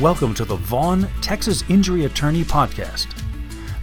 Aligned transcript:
Welcome 0.00 0.34
to 0.34 0.44
the 0.44 0.56
Vaughn 0.56 1.08
Texas 1.22 1.64
Injury 1.70 2.04
Attorney 2.04 2.44
Podcast. 2.44 3.06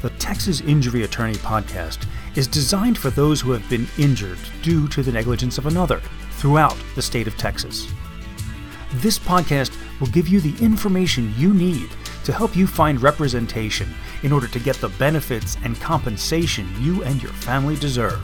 The 0.04 0.12
Texas 0.12 0.62
Injury 0.62 1.05
Attorney 1.05 1.34
Podcast 1.34 2.05
is 2.36 2.46
designed 2.46 3.00
for 3.00 3.09
those 3.09 3.41
who 3.41 3.50
have 3.50 3.68
been 3.68 3.88
injured 3.97 4.38
due 4.61 4.88
to 4.89 5.02
the 5.02 5.11
negligence 5.11 5.57
of 5.57 5.65
another 5.65 6.04
throughout 6.34 6.78
the 6.93 7.02
state 7.02 7.25
of 7.25 7.36
Texas. 7.36 7.91
This 8.97 9.18
podcast 9.18 9.75
will 10.00 10.05
give 10.05 10.28
you 10.28 10.39
the 10.39 10.55
information 10.64 11.34
you 11.36 11.52
need 11.52 11.89
to 12.25 12.32
help 12.32 12.55
you 12.55 12.68
find 12.68 13.02
representation 13.02 13.89
in 14.21 14.32
order 14.32 14.48
to 14.50 14.59
get 14.59 14.75
the 14.75 14.89
benefits 14.89 15.57
and 15.64 15.82
compensation 15.82 16.70
you 16.80 17.04
and 17.05 17.23
your 17.23 17.34
family 17.34 17.75
deserve. 17.75 18.21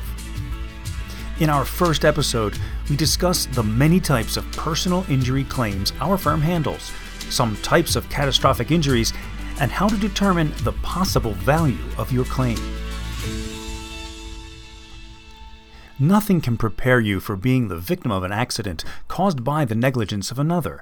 In 1.39 1.49
our 1.49 1.65
first 1.65 2.06
episode, 2.06 2.56
we 2.87 2.95
discuss 2.95 3.47
the 3.47 3.64
many 3.64 4.00
types 4.00 4.37
of 4.37 4.50
personal 4.51 5.07
injury 5.09 5.43
claims 5.43 5.92
our 6.00 6.19
firm 6.19 6.39
handles 6.39 6.92
some 7.29 7.56
types 7.57 7.96
of 7.96 8.10
catastrophic 8.10 8.71
injuries, 8.71 9.14
and 9.60 9.71
how 9.71 9.87
to 9.87 9.97
determine 9.97 10.54
the 10.64 10.74
possible 10.82 11.33
value 11.33 11.78
of 11.97 12.11
your 12.11 12.25
claim. 12.25 12.57
Nothing 16.01 16.39
can 16.39 16.56
prepare 16.56 17.01
you 17.01 17.20
for 17.20 17.36
being 17.36 17.68
the 17.68 17.78
victim 17.78 18.10
of 18.10 18.23
an 18.23 18.32
accident 18.32 18.86
caused 19.10 19.43
by 19.43 19.65
the 19.65 19.75
negligence 19.75 20.32
of 20.32 20.39
another. 20.39 20.82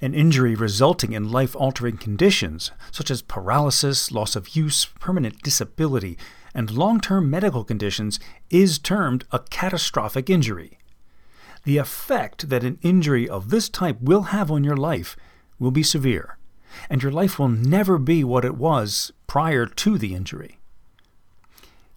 An 0.00 0.14
injury 0.14 0.54
resulting 0.54 1.12
in 1.12 1.32
life 1.32 1.56
altering 1.56 1.96
conditions, 1.96 2.70
such 2.92 3.10
as 3.10 3.20
paralysis, 3.20 4.12
loss 4.12 4.36
of 4.36 4.54
use, 4.54 4.84
permanent 5.00 5.42
disability, 5.42 6.16
and 6.54 6.70
long 6.70 7.00
term 7.00 7.28
medical 7.28 7.64
conditions, 7.64 8.20
is 8.48 8.78
termed 8.78 9.24
a 9.32 9.40
catastrophic 9.40 10.30
injury. 10.30 10.78
The 11.64 11.78
effect 11.78 12.48
that 12.48 12.62
an 12.62 12.78
injury 12.80 13.28
of 13.28 13.50
this 13.50 13.68
type 13.68 14.00
will 14.00 14.22
have 14.22 14.52
on 14.52 14.62
your 14.62 14.76
life 14.76 15.16
will 15.58 15.70
be 15.70 15.82
severe, 15.82 16.38
and 16.88 17.02
your 17.02 17.12
life 17.12 17.38
will 17.38 17.48
never 17.48 17.98
be 17.98 18.22
what 18.24 18.44
it 18.44 18.56
was 18.56 19.12
prior 19.26 19.66
to 19.66 19.98
the 19.98 20.14
injury. 20.14 20.58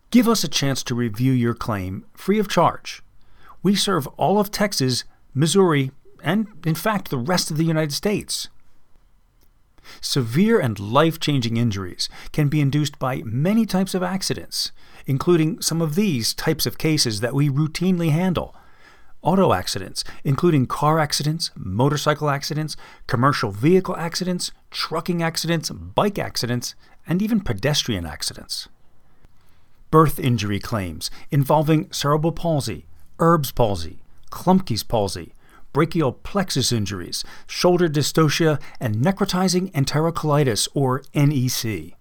Give 0.09 0.27
us 0.27 0.43
a 0.43 0.49
chance 0.49 0.83
to 0.83 0.95
review 0.95 1.31
your 1.31 1.53
claim 1.53 2.05
free 2.13 2.39
of 2.39 2.49
charge. 2.49 3.01
We 3.63 3.75
serve 3.75 4.07
all 4.17 4.39
of 4.39 4.51
Texas, 4.51 5.03
Missouri, 5.33 5.91
and 6.23 6.47
in 6.65 6.75
fact 6.75 7.09
the 7.09 7.17
rest 7.17 7.49
of 7.49 7.57
the 7.57 7.63
United 7.63 7.93
States. 7.93 8.49
Severe 9.99 10.59
and 10.59 10.79
life 10.79 11.19
changing 11.19 11.57
injuries 11.57 12.09
can 12.31 12.49
be 12.49 12.61
induced 12.61 12.99
by 12.99 13.23
many 13.23 13.65
types 13.65 13.93
of 13.93 14.03
accidents, 14.03 14.71
including 15.05 15.61
some 15.61 15.81
of 15.81 15.95
these 15.95 16.33
types 16.33 16.65
of 16.65 16.77
cases 16.77 17.21
that 17.21 17.33
we 17.33 17.49
routinely 17.49 18.11
handle 18.11 18.55
auto 19.21 19.53
accidents, 19.53 20.03
including 20.23 20.65
car 20.65 20.99
accidents, 20.99 21.51
motorcycle 21.55 22.29
accidents, 22.29 22.75
commercial 23.07 23.51
vehicle 23.51 23.95
accidents, 23.97 24.51
trucking 24.69 25.21
accidents, 25.21 25.69
bike 25.69 26.17
accidents, 26.17 26.75
and 27.07 27.21
even 27.21 27.39
pedestrian 27.39 28.05
accidents. 28.05 28.67
Birth 29.89 30.19
injury 30.19 30.59
claims 30.59 31.11
involving 31.29 31.91
cerebral 31.91 32.31
palsy, 32.31 32.85
Erb's 33.19 33.51
palsy, 33.51 33.99
Klumpke's 34.31 34.83
palsy, 34.83 35.33
brachial 35.73 36.13
plexus 36.13 36.71
injuries, 36.71 37.23
shoulder 37.47 37.87
dystocia, 37.87 38.61
and 38.79 38.95
necrotizing 38.95 39.71
enterocolitis, 39.71 40.67
or 40.73 41.03
NEC 41.13 41.95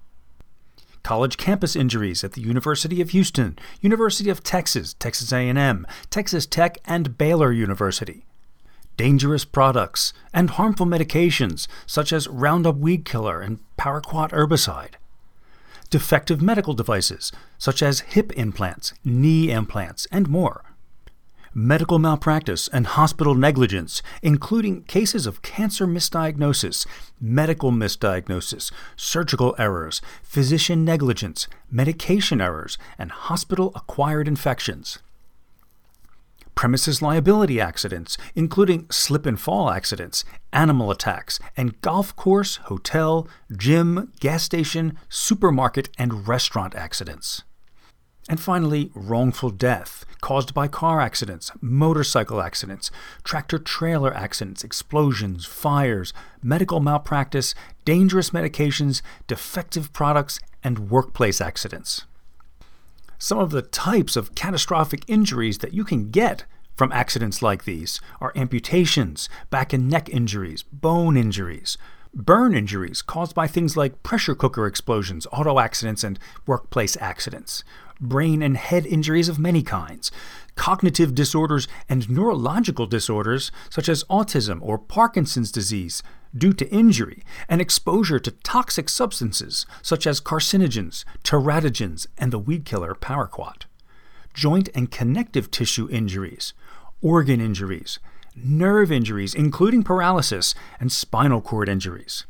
college 1.03 1.37
campus 1.37 1.75
injuries 1.77 2.23
at 2.25 2.33
the 2.33 2.41
University 2.41 3.01
of 3.01 3.11
Houston, 3.11 3.59
University 3.81 4.31
of 4.31 4.43
Texas, 4.43 4.95
Texas 4.95 5.33
A&M, 5.33 5.87
Texas 6.11 6.47
Tech, 6.47 6.79
and 6.85 7.17
Baylor 7.17 7.53
University. 7.53 8.25
Dangerous 8.97 9.45
products 9.45 10.13
and 10.33 10.51
harmful 10.51 10.87
medications 10.87 11.67
such 11.87 12.13
as 12.13 12.29
Roundup 12.29 12.77
weed 12.77 13.05
killer 13.05 13.41
and 13.41 13.59
paraquat 13.79 14.31
herbicide. 14.31 14.95
Defective 15.89 16.43
medical 16.43 16.75
devices 16.75 17.33
such 17.59 17.83
as 17.83 18.01
hip 18.01 18.33
implants, 18.33 18.93
knee 19.05 19.51
implants, 19.51 20.07
and 20.13 20.29
more 20.29 20.70
medical 21.55 21.99
malpractice, 21.99 22.69
and 22.69 22.87
hospital 22.87 23.35
negligence, 23.35 24.03
including 24.23 24.83
cases 24.85 25.27
of 25.27 25.43
cancer 25.43 25.87
misdiagnosis, 25.87 26.87
medical 27.21 27.73
misdiagnosis, 27.73 28.73
surgical 28.97 29.55
errors, 29.59 30.01
physician 30.23 30.85
negligence, 30.85 31.49
medication 31.71 32.41
errors, 32.41 32.79
and 32.99 33.11
hospital 33.11 33.73
acquired 33.75 34.29
infections. 34.29 35.01
Premises 36.55 37.01
liability 37.01 37.59
accidents, 37.61 38.19
including 38.35 38.87
slip 38.91 39.25
and 39.25 39.41
fall 39.41 39.71
accidents, 39.71 40.25
animal 40.53 40.91
attacks, 40.91 41.41
and 41.57 41.81
golf 41.81 42.15
course, 42.17 42.57
hotel, 42.57 43.27
gym, 43.57 44.13
gas 44.21 44.43
station, 44.43 44.99
supermarket, 45.09 45.89
and 45.97 46.29
restaurant 46.29 46.75
accidents. 46.75 47.45
And 48.31 48.39
finally, 48.39 48.93
wrongful 48.95 49.51
death 49.51 50.05
caused 50.21 50.55
by 50.55 50.69
car 50.69 51.01
accidents, 51.01 51.51
motorcycle 51.61 52.41
accidents, 52.41 52.89
tractor 53.25 53.59
trailer 53.59 54.15
accidents, 54.15 54.63
explosions, 54.63 55.47
fires, 55.47 56.13
medical 56.41 56.79
malpractice, 56.79 57.57
dangerous 57.85 58.31
medications, 58.31 59.03
defective 59.27 59.93
products, 59.93 60.39
and 60.63 60.91
workplace 60.91 61.41
accidents. 61.41 62.07
Some 63.19 63.39
of 63.39 63.51
the 63.51 63.63
types 63.63 64.15
of 64.15 64.37
catastrophic 64.37 65.03
injuries 65.09 65.59
that 65.59 65.75
you 65.75 65.83
can 65.83 66.13
get 66.13 66.45
from 66.77 66.93
accidents 66.93 67.43
like 67.43 67.65
these 67.65 68.01
are 68.21 68.33
amputations, 68.37 69.29
back 69.51 69.73
and 69.73 69.91
neck 69.91 70.09
injuries, 70.09 70.63
bone 70.63 71.17
injuries, 71.17 71.77
burn 72.15 72.55
injuries 72.55 73.03
caused 73.03 73.35
by 73.35 73.49
things 73.49 73.77
like 73.77 74.05
pressure 74.05 74.37
cooker 74.37 74.67
explosions, 74.67 75.27
auto 75.33 75.59
accidents, 75.59 76.05
and 76.05 76.19
workplace 76.47 76.97
accidents, 77.01 77.65
brain 78.01 78.43
and 78.43 78.57
head 78.57 78.87
injuries 78.87 79.29
of 79.29 79.39
many 79.39 79.63
kinds, 79.63 80.11
cognitive 80.55 81.15
disorders, 81.15 81.69
and 81.89 82.09
neurological 82.11 82.87
disorders 82.87 83.53
such 83.69 83.89
as 83.89 84.05
autism 84.05 84.59
or 84.63 84.79
Parkinson's 84.79 85.53
disease 85.53 86.03
due 86.37 86.53
to 86.53 86.69
injury 86.71 87.23
and 87.49 87.61
exposure 87.61 88.19
to 88.19 88.31
toxic 88.31 88.89
substances 88.89 89.67
such 89.83 90.07
as 90.07 90.21
carcinogens, 90.21 91.05
teratogens, 91.25 92.07
and 92.19 92.33
the 92.33 92.39
weed 92.39 92.65
killer 92.65 92.95
paraquat, 92.95 93.65
joint 94.33 94.69
and 94.75 94.91
connective 94.91 95.51
tissue 95.51 95.89
injuries, 95.91 96.55
organ 97.03 97.41
injuries, 97.41 97.99
nerve 98.35 98.93
injuries, 98.93 99.35
including 99.35 99.83
paralysis, 99.83 100.55
and 100.79 100.93
spinal 100.93 101.41
cord 101.41 101.69
injuries. 101.69 102.27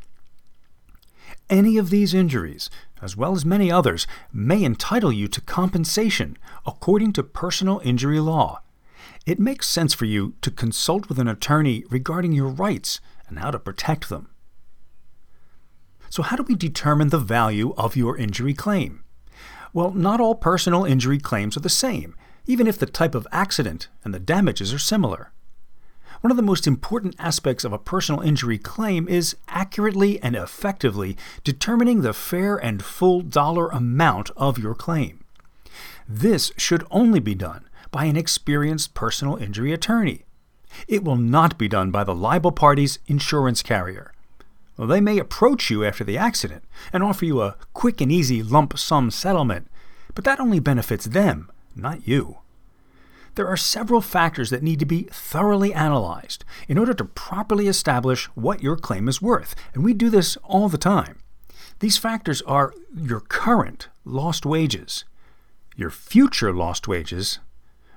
Any 1.48 1.76
of 1.78 1.90
these 1.90 2.14
injuries 2.14 2.70
as 3.02 3.16
well 3.16 3.34
as 3.34 3.44
many 3.44 3.70
others, 3.70 4.06
may 4.32 4.62
entitle 4.62 5.12
you 5.12 5.28
to 5.28 5.40
compensation 5.40 6.36
according 6.66 7.12
to 7.12 7.22
personal 7.22 7.80
injury 7.84 8.20
law. 8.20 8.62
It 9.26 9.38
makes 9.38 9.68
sense 9.68 9.94
for 9.94 10.04
you 10.06 10.34
to 10.42 10.50
consult 10.50 11.08
with 11.08 11.18
an 11.18 11.28
attorney 11.28 11.84
regarding 11.90 12.32
your 12.32 12.48
rights 12.48 13.00
and 13.28 13.38
how 13.38 13.50
to 13.50 13.58
protect 13.58 14.08
them. 14.08 14.30
So, 16.08 16.22
how 16.22 16.36
do 16.36 16.42
we 16.42 16.56
determine 16.56 17.08
the 17.08 17.18
value 17.18 17.72
of 17.76 17.96
your 17.96 18.16
injury 18.16 18.54
claim? 18.54 19.04
Well, 19.72 19.92
not 19.92 20.20
all 20.20 20.34
personal 20.34 20.84
injury 20.84 21.18
claims 21.18 21.56
are 21.56 21.60
the 21.60 21.68
same, 21.68 22.16
even 22.46 22.66
if 22.66 22.78
the 22.78 22.86
type 22.86 23.14
of 23.14 23.28
accident 23.30 23.88
and 24.02 24.12
the 24.12 24.18
damages 24.18 24.74
are 24.74 24.78
similar. 24.78 25.32
One 26.20 26.30
of 26.30 26.36
the 26.36 26.42
most 26.42 26.66
important 26.66 27.14
aspects 27.18 27.64
of 27.64 27.72
a 27.72 27.78
personal 27.78 28.20
injury 28.20 28.58
claim 28.58 29.08
is 29.08 29.36
accurately 29.48 30.20
and 30.22 30.36
effectively 30.36 31.16
determining 31.44 32.02
the 32.02 32.12
fair 32.12 32.58
and 32.58 32.84
full 32.84 33.22
dollar 33.22 33.68
amount 33.68 34.30
of 34.36 34.58
your 34.58 34.74
claim. 34.74 35.24
This 36.06 36.52
should 36.58 36.86
only 36.90 37.20
be 37.20 37.34
done 37.34 37.64
by 37.90 38.04
an 38.04 38.18
experienced 38.18 38.92
personal 38.92 39.36
injury 39.36 39.72
attorney. 39.72 40.24
It 40.86 41.02
will 41.02 41.16
not 41.16 41.56
be 41.56 41.68
done 41.68 41.90
by 41.90 42.04
the 42.04 42.14
liable 42.14 42.52
party's 42.52 42.98
insurance 43.06 43.62
carrier. 43.62 44.12
Well, 44.76 44.88
they 44.88 45.00
may 45.00 45.18
approach 45.18 45.70
you 45.70 45.84
after 45.84 46.04
the 46.04 46.18
accident 46.18 46.64
and 46.92 47.02
offer 47.02 47.24
you 47.24 47.40
a 47.40 47.56
quick 47.72 48.02
and 48.02 48.12
easy 48.12 48.42
lump 48.42 48.78
sum 48.78 49.10
settlement, 49.10 49.68
but 50.14 50.24
that 50.24 50.38
only 50.38 50.60
benefits 50.60 51.06
them, 51.06 51.50
not 51.74 52.06
you 52.06 52.40
there 53.40 53.48
are 53.48 53.56
several 53.56 54.02
factors 54.02 54.50
that 54.50 54.62
need 54.62 54.78
to 54.78 54.84
be 54.84 55.04
thoroughly 55.04 55.72
analyzed 55.72 56.44
in 56.68 56.76
order 56.76 56.92
to 56.92 57.06
properly 57.06 57.68
establish 57.68 58.26
what 58.34 58.62
your 58.62 58.76
claim 58.76 59.08
is 59.08 59.22
worth, 59.22 59.54
and 59.72 59.82
we 59.82 59.94
do 59.94 60.10
this 60.10 60.36
all 60.44 60.68
the 60.68 60.76
time. 60.76 61.20
These 61.78 61.96
factors 61.96 62.42
are 62.42 62.74
your 62.94 63.20
current 63.20 63.88
lost 64.04 64.44
wages, 64.44 65.06
your 65.74 65.88
future 65.88 66.52
lost 66.52 66.86
wages, 66.86 67.38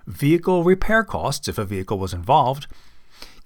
vehicle 0.08 0.64
repair 0.64 1.04
costs 1.04 1.50
if 1.50 1.58
a 1.58 1.66
vehicle 1.66 2.00
was 2.00 2.14
involved, 2.14 2.68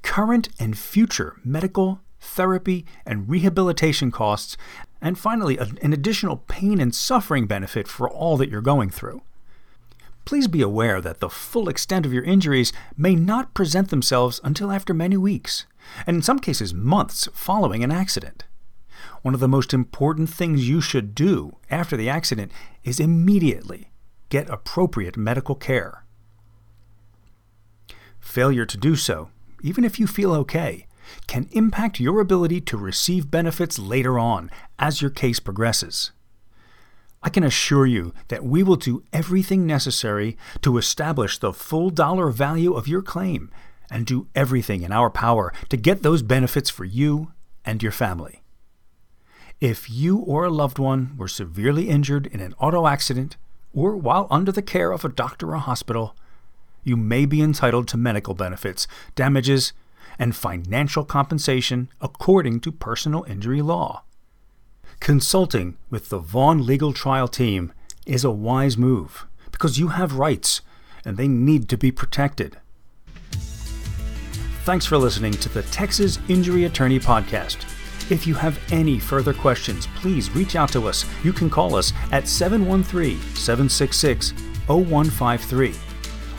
current 0.04 0.50
and 0.60 0.78
future 0.78 1.38
medical, 1.44 2.02
therapy, 2.22 2.86
and 3.08 3.28
rehabilitation 3.28 4.12
costs, 4.12 4.56
and 5.02 5.18
finally, 5.18 5.58
an 5.58 5.94
additional 5.94 6.44
pain 6.48 6.80
and 6.80 6.94
suffering 6.94 7.48
benefit 7.48 7.88
for 7.88 8.08
all 8.08 8.38
that 8.38 8.50
you're 8.52 8.62
going 8.62 8.92
through. 8.92 9.24
Please 10.28 10.50
be 10.50 10.62
aware 10.62 11.00
that 11.00 11.22
the 11.22 11.30
full 11.30 11.70
extent 11.70 12.06
of 12.06 12.12
your 12.12 12.24
injuries 12.26 12.74
may 12.98 13.16
not 13.16 13.54
present 13.54 13.90
themselves 13.90 14.42
until 14.44 14.74
after 14.74 14.94
many 14.94 15.16
weeks, 15.16 15.66
and 16.06 16.18
in 16.18 16.22
some 16.22 16.38
cases 16.38 16.74
months 16.74 17.30
following 17.34 17.82
an 17.82 17.94
accident. 17.94 18.44
One 19.22 19.34
of 19.34 19.40
the 19.40 19.48
most 19.48 19.74
important 19.74 20.30
things 20.30 20.68
you 20.68 20.82
should 20.82 21.16
do 21.16 21.56
after 21.72 21.96
the 21.96 22.10
accident 22.10 22.52
is 22.84 23.00
immediately 23.00 23.94
get 24.28 24.50
appropriate 24.50 25.16
medical 25.16 25.56
care. 25.56 26.04
Failure 28.20 28.66
to 28.66 28.78
do 28.78 28.98
so, 28.98 29.30
even 29.64 29.86
if 29.86 29.98
you 29.98 30.08
feel 30.08 30.34
okay, 30.34 30.88
can 31.28 31.48
impact 31.54 32.02
your 32.02 32.20
ability 32.20 32.60
to 32.60 32.76
receive 32.76 33.32
benefits 33.32 33.80
later 33.80 34.20
on 34.20 34.52
as 34.78 35.02
your 35.02 35.10
case 35.10 35.40
progresses. 35.40 36.12
I 37.28 37.30
can 37.30 37.44
assure 37.44 37.86
you 37.86 38.14
that 38.30 38.46
we 38.46 38.64
will 38.64 38.78
do 38.78 39.04
everything 39.12 39.66
necessary 39.66 40.38
to 40.62 40.78
establish 40.78 41.38
the 41.38 41.52
full 41.52 41.90
dollar 41.90 42.30
value 42.30 42.72
of 42.72 42.88
your 42.88 43.02
claim 43.02 43.52
and 43.92 44.06
do 44.06 44.28
everything 44.34 44.82
in 44.82 44.94
our 44.94 45.10
power 45.10 45.52
to 45.68 45.76
get 45.76 46.04
those 46.04 46.22
benefits 46.22 46.70
for 46.70 46.86
you 46.86 47.34
and 47.66 47.84
your 47.84 47.92
family. 47.92 48.44
If 49.60 49.90
you 49.90 50.20
or 50.20 50.46
a 50.46 50.50
loved 50.50 50.80
one 50.80 51.18
were 51.18 51.28
severely 51.28 51.90
injured 51.90 52.28
in 52.28 52.40
an 52.40 52.54
auto 52.60 52.88
accident 52.88 53.36
or 53.74 53.98
while 53.98 54.28
under 54.32 54.54
the 54.54 54.62
care 54.62 54.94
of 54.94 55.04
a 55.04 55.10
doctor 55.10 55.50
or 55.54 55.58
hospital, 55.58 56.16
you 56.86 56.96
may 56.96 57.26
be 57.26 57.42
entitled 57.42 57.90
to 57.90 57.98
medical 57.98 58.36
benefits, 58.36 58.88
damages, 59.16 59.74
and 60.18 60.34
financial 60.34 61.04
compensation 61.04 61.90
according 62.00 62.62
to 62.62 62.72
personal 62.72 63.26
injury 63.26 63.62
law. 63.62 64.06
Consulting 65.00 65.78
with 65.90 66.10
the 66.10 66.20
Vaughn 66.20 66.66
Legal 66.66 66.92
Trial 66.92 67.28
Team 67.28 67.72
is 68.06 68.24
a 68.24 68.32
wise 68.32 68.78
move 68.78 69.26
because 69.52 69.80
you 69.80 69.90
have 69.90 70.18
rights 70.18 70.62
and 71.06 71.18
they 71.18 71.28
need 71.28 71.70
to 71.70 71.78
be 71.78 71.92
protected. 71.92 72.58
Thanks 74.64 74.86
for 74.86 74.98
listening 74.98 75.34
to 75.34 75.50
the 75.50 75.62
Texas 75.64 76.20
Injury 76.28 76.66
Attorney 76.66 77.00
Podcast. 77.00 77.58
If 78.12 78.28
you 78.28 78.36
have 78.36 78.60
any 78.72 79.00
further 79.00 79.34
questions, 79.34 79.88
please 79.96 80.30
reach 80.32 80.58
out 80.58 80.72
to 80.74 80.88
us. 80.88 81.06
You 81.24 81.32
can 81.32 81.50
call 81.50 81.76
us 81.76 81.94
at 82.12 82.28
713 82.28 83.18
766 83.36 84.34
0153 84.68 85.74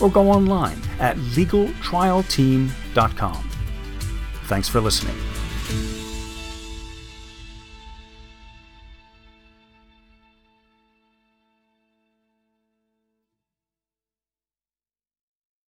or 0.01 0.11
go 0.11 0.31
online 0.31 0.79
at 1.01 1.17
legaltrialteam.com. 1.17 3.51
Thanks 4.45 4.69
for 4.69 4.81
listening. 4.81 5.17